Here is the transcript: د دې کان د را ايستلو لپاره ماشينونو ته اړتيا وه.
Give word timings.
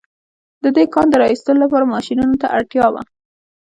د 0.63 0.65
دې 0.75 0.85
کان 0.93 1.05
د 1.09 1.13
را 1.19 1.25
ايستلو 1.31 1.63
لپاره 1.65 1.91
ماشينونو 1.93 2.35
ته 2.41 2.47
اړتيا 2.57 2.85
وه. 2.93 3.01